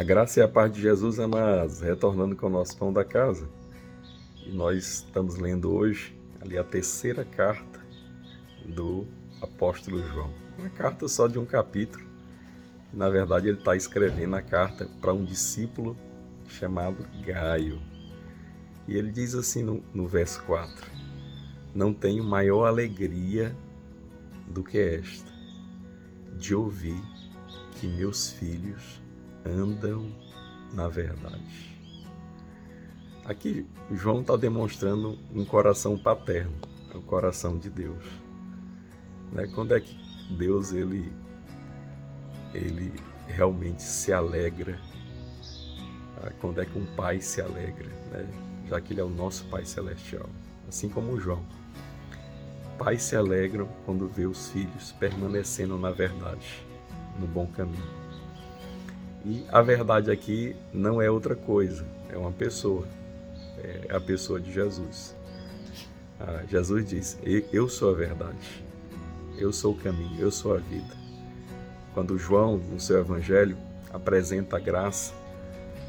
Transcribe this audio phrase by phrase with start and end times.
[0.00, 3.46] A graça e a paz de Jesus, amados, retornando com o nosso pão da casa.
[4.46, 7.78] E nós estamos lendo hoje ali a terceira carta
[8.64, 9.06] do
[9.42, 10.32] apóstolo João.
[10.58, 12.02] Uma carta só de um capítulo.
[12.94, 15.94] Na verdade, ele está escrevendo a carta para um discípulo
[16.48, 17.78] chamado Gaio.
[18.88, 20.90] E ele diz assim no, no verso 4:
[21.74, 23.54] Não tenho maior alegria
[24.48, 25.30] do que esta,
[26.38, 26.98] de ouvir
[27.78, 28.98] que meus filhos
[29.44, 30.06] andam
[30.72, 31.70] na verdade.
[33.24, 36.52] Aqui João está demonstrando um coração paterno,
[36.94, 38.04] o um coração de Deus.
[39.32, 39.46] Né?
[39.54, 39.96] Quando é que
[40.36, 41.12] Deus ele,
[42.54, 42.92] ele
[43.28, 44.78] realmente se alegra?
[46.22, 47.88] Ah, quando é que um pai se alegra?
[48.10, 48.26] Né?
[48.68, 50.28] Já que ele é o nosso Pai Celestial,
[50.68, 51.44] assim como João.
[52.78, 56.64] Pais se alegram quando vê os filhos permanecendo na verdade,
[57.18, 57.99] no bom caminho.
[59.24, 62.86] E a verdade aqui não é outra coisa, é uma pessoa,
[63.58, 65.14] é a pessoa de Jesus.
[66.18, 67.18] Ah, Jesus diz:
[67.52, 68.64] Eu sou a verdade,
[69.36, 70.98] eu sou o caminho, eu sou a vida.
[71.92, 73.56] Quando João, no seu evangelho,
[73.92, 75.12] apresenta a graça,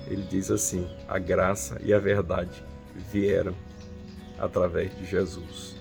[0.07, 2.63] ele diz assim: A graça e a verdade
[3.11, 3.55] vieram
[4.37, 5.75] através de Jesus.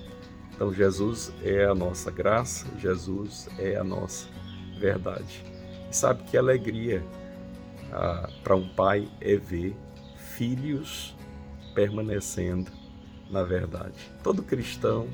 [0.54, 4.28] Então, Jesus é a nossa graça, Jesus é a nossa
[4.78, 5.42] verdade.
[5.90, 7.02] E sabe que alegria
[7.92, 9.77] ah, para um pai é ver
[10.16, 11.14] filhos
[11.74, 12.80] permanecendo
[13.30, 13.94] na verdade.
[14.22, 15.06] Todo cristão,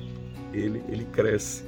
[0.51, 1.63] ele, ele cresce.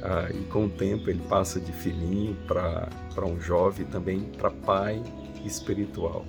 [0.00, 5.02] Ah, e com o tempo ele passa de filhinho para um jovem, também para pai
[5.44, 6.24] espiritual.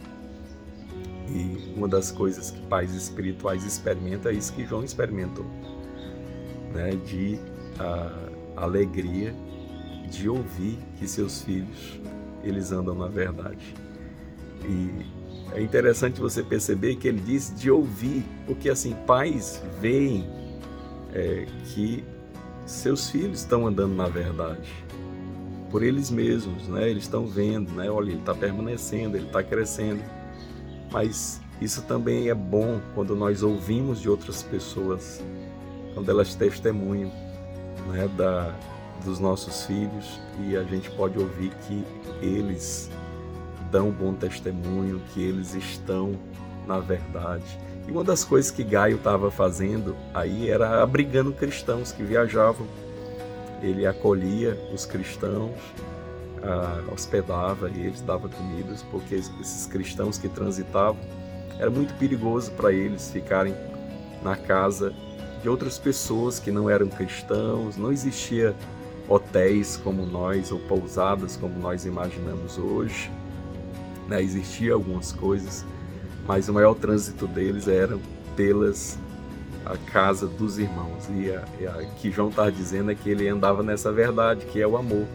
[1.27, 5.45] E uma das coisas que pais espirituais experimentam é isso que João experimentou,
[6.73, 6.89] né?
[7.05, 7.39] de
[7.79, 9.35] ah, alegria
[10.09, 11.99] de ouvir que seus filhos
[12.43, 13.75] eles andam na verdade.
[14.63, 15.05] E
[15.53, 20.27] é interessante você perceber que ele diz de ouvir, porque assim, pais veem
[21.13, 22.03] é, que
[22.65, 24.69] seus filhos estão andando na verdade,
[25.71, 26.89] por eles mesmos, né?
[26.89, 27.89] Eles estão vendo, né?
[27.89, 30.03] Olha, ele está permanecendo, ele está crescendo.
[30.91, 35.21] Mas isso também é bom quando nós ouvimos de outras pessoas,
[35.93, 37.11] quando elas testemunham,
[37.87, 38.07] né?
[38.15, 38.55] Da,
[39.03, 41.85] dos nossos filhos e a gente pode ouvir que
[42.21, 42.89] eles
[43.71, 46.13] dão bom testemunho, que eles estão
[46.67, 47.59] na verdade.
[47.87, 52.67] E uma das coisas que Gaio estava fazendo aí era abrigando cristãos que viajavam.
[53.61, 55.57] Ele acolhia os cristãos,
[56.93, 60.99] hospedava eles, dava comidas, porque esses cristãos que transitavam
[61.57, 63.53] era muito perigoso para eles ficarem
[64.23, 64.93] na casa
[65.41, 68.55] de outras pessoas que não eram cristãos, não existia
[69.07, 73.11] hotéis como nós ou pousadas como nós imaginamos hoje.
[74.07, 74.21] Né?
[74.21, 75.65] Existiam algumas coisas,
[76.27, 77.97] mas o maior trânsito deles era
[78.35, 78.97] pelas
[79.65, 81.07] a casa dos irmãos.
[81.09, 84.61] E a, e a que João está dizendo é que ele andava nessa verdade, que
[84.61, 85.05] é o amor,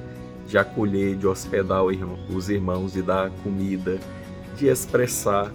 [0.46, 3.98] de acolher, de hospedar os irmãos, de dar comida,
[4.56, 5.50] de expressar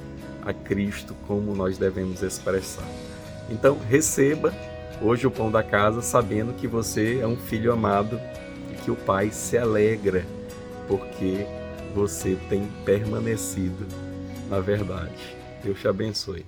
[0.45, 2.87] a Cristo como nós devemos expressar.
[3.49, 4.53] Então, receba
[5.01, 8.19] hoje o pão da casa, sabendo que você é um filho amado
[8.71, 10.25] e que o Pai se alegra
[10.87, 11.45] porque
[11.93, 13.85] você tem permanecido
[14.49, 15.37] na verdade.
[15.63, 16.37] Deus te abençoe.